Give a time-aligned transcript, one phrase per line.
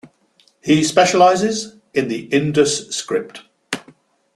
[0.61, 3.43] He specializes in the Indus script.